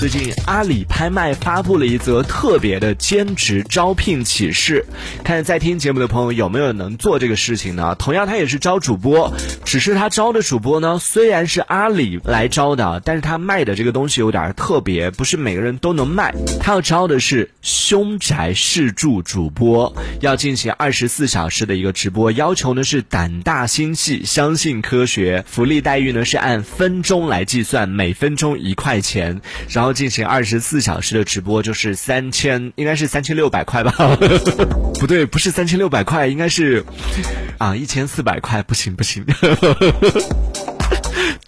[0.00, 4.86] 最近阿里拍卖发布了一则特别的兼职招聘启事，
[5.22, 7.94] 看在听节目的朋友有没有能做这个事情呢？
[7.96, 9.30] 同样，他也是招主播，
[9.62, 16.34] 只是他招的主播呢，虽然是阿里来招的，但是他卖的这个东西有点特别，不是每个人都能卖。
[16.60, 29.89] 他要招的是凶宅试住主播，要进行二十四小时的一个直播，要求呢是胆大心细，相信科学，福利待遇呢是按分钟来计算，每分钟一块钱，然后。
[29.92, 33.92] 进行二十四小时的直播，就是三千，应该是三千六百块吧？
[35.00, 36.84] 不对，不是三千六百块，应该是
[37.58, 39.24] 啊一千四百块，不行不行。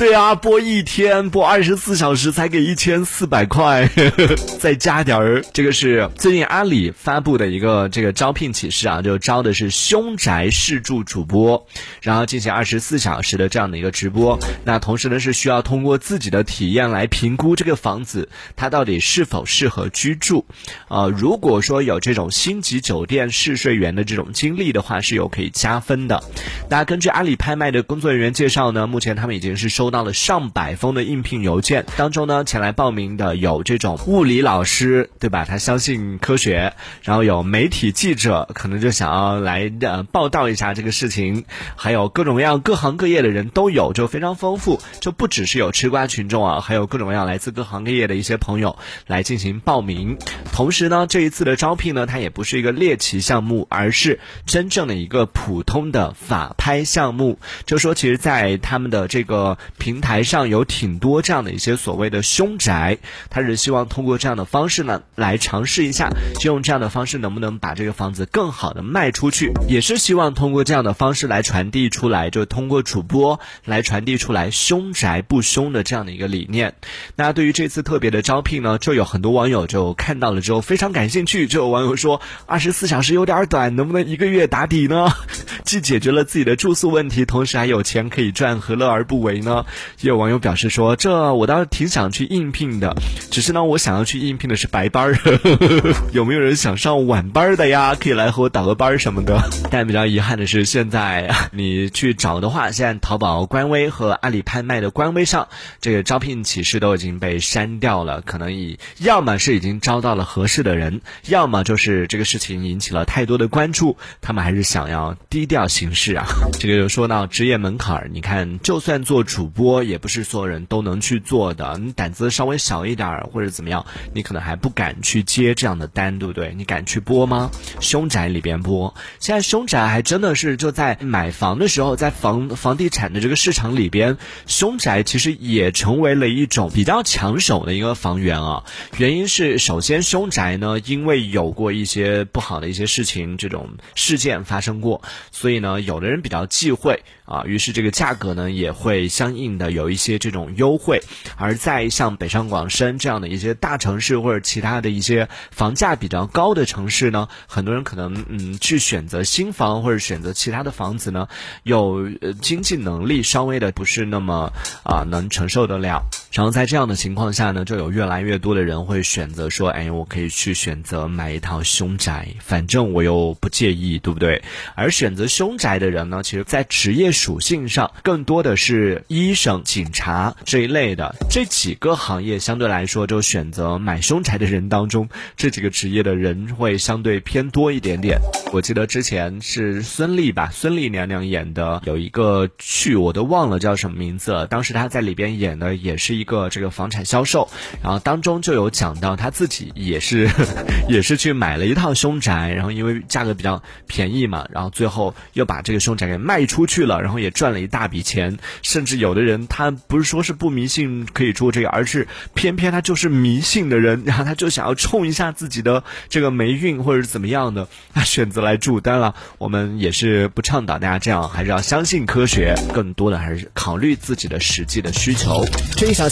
[0.02, 3.88] 对啊，播一天播二十四小时才给一千四百块，
[4.59, 5.45] 再加点儿。
[5.52, 11.68] 这个是最近阿里发布的一个这个招聘启事啊，就招的是凶宅试住主播，
[12.01, 14.40] 然后进行二十四小时的这样的一个直播。
[14.65, 20.45] 那同时呢是需要通过自己的体验来评估这个房子它到底是否适合居住。
[20.88, 26.24] 呃，如果说有这种星级酒店试睡员的这种经历的话，是有可以加分的。
[26.68, 29.91] 那根据阿里拍卖的工作人员介绍呢，目前他们已经是收。
[29.93, 35.45] 到了上百封的应聘邮件当中呢，前来报名的有这种物理老师，对吧？
[35.45, 41.45] 他相信科学，然后有媒体记者，可能就想要来呃报道一下这个事情，
[41.76, 50.16] 还有各种各样各行各业的人都有，就非常丰富，就不只是有吃瓜群众啊，还有各种各样来自各行各业的一些朋友来进行报名。
[50.52, 57.38] 同时呢，这一次的招聘呢，它也不是一个猎奇项目，而是真正的一个普通的法拍项目。
[57.66, 59.59] 就说其实，在他们的这个。
[59.83, 62.99] 平台上有挺多这样的一些所谓的凶宅，
[63.30, 66.09] 他是希望通过这样的方式呢，来尝试一下，
[66.39, 76.75] 就用这样的方式能不能把这个房子更好的卖出去，也是希望通过这样的方式来传递出来，就通过主播来传递出来凶宅不凶的这样的一个理念。
[77.17, 85.11] 那对于这次特别的招聘呢，就有很多网友就看到了之后非常感兴趣，就有网友说二十四小时有点短，能不能一个月打底呢？
[85.65, 89.62] 既解决了自己的住宿问题，同时还有钱可以赚，何乐而不为呢？
[90.00, 92.95] 也有网友表示说：“这我倒是挺想去应聘的，
[93.31, 95.19] 只是呢，我想要去应聘的是白班儿，
[96.12, 97.95] 有没有人想上晚班的呀？
[97.95, 99.41] 可以来和我倒个班什么的。
[99.71, 105.49] 但比较遗憾的是，现在你去找的话，现在淘宝官微和阿里拍卖的官微上，
[105.81, 108.21] 这个招聘启事都已经被删掉了。
[108.23, 116.27] 可能以要么是已经招到了合适的人，要么就是这个事情引起了太多的关注，他们还是想要低调行事啊。
[116.59, 126.55] 这个就说到职业门槛儿，你看，就算做主播。”也不是所有人都能去做的，你胆子稍微小一点或者怎么样，你可能还不敢去接这样的单，对不对？
[126.57, 127.51] 你敢去播吗？
[127.81, 138.65] 凶宅里边播，现在凶宅还真的是就在买房的时候，在房房地产的这个市场里边，凶宅其实也成为了一种比较抢手的一个房源啊。
[138.99, 149.53] 原因是首先凶宅呢，因为有过一些不好的一些事情，这种事件发生过，所以呢，有的人比较忌讳啊，于是这个价格呢也会相应。
[149.59, 151.03] 的有一些这种优惠，
[151.37, 161.28] 而在像北上广深这样的一些大城市或者其他的一些房价比较高的城市呢，很多人可能嗯去选择新房或者选择其他的房子呢，
[161.62, 162.09] 有
[162.41, 164.53] 经济能力稍微的不是那么
[164.84, 166.03] 啊能承受得了。
[166.32, 174.43] 然后在这样的情况下呢，就有越来越多的人会选择说，哎，我可以去选择买一套凶宅，反正我又不介意，对不对？
[174.75, 188.19] 而选择凶宅的人呢，其实在职业属性上更多的是医生、警察这一类的这几个行业，相对来说，就选择买凶宅的人当中，这几个职业的人会相对偏多一点点。
[188.53, 194.47] 我记得之前是孙俪吧，孙俪娘娘演的有一个剧，我都忘了叫什么名字了。
[194.47, 196.25] 当时她在里边演的也是一一。
[196.33, 197.47] 个这个房产销售，
[197.83, 200.31] 然后当中就有讲到他自己也是
[200.88, 208.38] 也是去买了一套凶宅，然后因为价格比较便宜嘛，然后最后又把这个凶宅给卖出去了，然后也赚了一大笔钱。
[208.62, 218.81] 甚至有的人他不是说是不迷信可以住这个，而是偏偏他就是迷信的人， 然后他就想要冲一下自己的这个霉运或者是怎么样的，他选择来住。
[218.81, 225.44] 当然了，我们也是不倡导大家这样，还是要相信科学，更多的还是考虑自己的实际的需求。
[225.76, 226.12] 这一小。